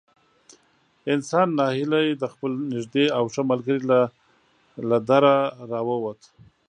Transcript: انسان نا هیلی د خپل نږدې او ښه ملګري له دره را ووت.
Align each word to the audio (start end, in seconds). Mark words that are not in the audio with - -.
انسان 1.13 1.47
نا 1.57 1.65
هیلی 1.77 2.07
د 2.15 2.23
خپل 2.33 2.51
نږدې 2.73 3.05
او 3.17 3.23
ښه 3.33 3.41
ملګري 3.51 3.83
له 4.89 4.97
دره 5.09 5.35
را 5.71 5.81
ووت. 5.89 6.19